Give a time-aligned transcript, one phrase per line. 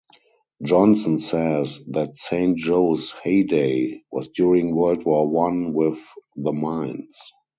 [0.63, 5.99] Johnson says that Saint Joe's heyday was during World War One with
[6.35, 7.31] the mines.